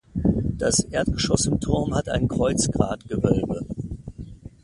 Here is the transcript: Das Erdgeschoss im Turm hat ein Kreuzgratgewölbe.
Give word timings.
Das 0.57 0.79
Erdgeschoss 0.79 1.45
im 1.45 1.59
Turm 1.59 1.93
hat 1.93 2.09
ein 2.09 2.27
Kreuzgratgewölbe. 2.27 3.63